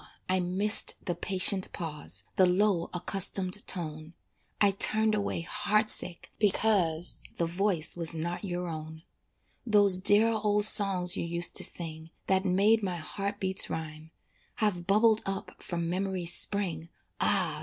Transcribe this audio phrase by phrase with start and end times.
[0.27, 4.15] I missed the patient pause, The low accustomed tone,
[4.59, 9.03] I turned away heart sick because The voice was not your own.
[9.63, 14.09] Those dear old songs you used to sing, That made my heart beats rhyme,
[14.55, 16.89] Have bubbled up from memory's spring,
[17.19, 17.59] Ah!